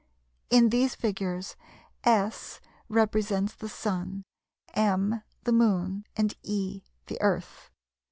In 0.49 0.69
these 0.69 0.95
figures 0.95 1.55
S 2.03 2.59
represents 2.89 3.53
the 3.53 3.69
Sun, 3.69 4.23
M 4.73 5.21
the 5.43 5.51
Moon 5.53 6.05
and 6.17 6.33
E 6.41 6.81
the 7.05 7.21
Earth. 7.21 7.69